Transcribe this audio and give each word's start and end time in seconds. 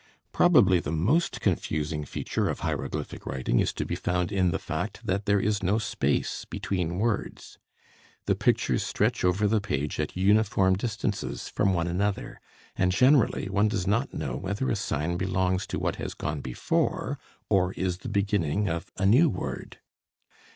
Probably 0.31 0.79
the 0.79 0.91
most 0.91 1.41
confusing 1.41 2.05
feature 2.05 2.49
of 2.49 2.61
hieroglyphic 2.61 3.27
writing 3.27 3.59
is 3.59 3.71
to 3.73 3.85
be 3.85 3.93
found 3.93 4.31
in 4.31 4.49
the 4.49 4.57
fact 4.57 5.01
that 5.05 5.27
there 5.27 5.39
is 5.39 5.61
no 5.61 5.77
space 5.77 6.43
between 6.49 6.97
words. 6.97 7.59
The 8.25 8.33
pictures 8.33 8.81
stretch 8.81 9.23
over 9.23 9.47
the 9.47 9.61
page 9.61 9.99
at 9.99 10.17
uniform 10.17 10.75
distances 10.75 11.49
from 11.49 11.75
one 11.75 11.85
another, 11.85 12.41
and 12.75 12.91
generally 12.91 13.47
one 13.47 13.67
does 13.67 13.85
not 13.85 14.11
know 14.11 14.35
whether 14.35 14.71
a 14.71 14.75
sign 14.75 15.17
belongs 15.17 15.67
to 15.67 15.77
what 15.77 15.97
has 15.97 16.15
gone 16.15 16.41
before 16.41 17.19
or 17.47 17.71
is 17.73 17.99
the 17.99 18.09
beginning 18.09 18.67
of 18.67 18.91
a 18.97 19.05
new 19.05 19.29
word. 19.29 19.77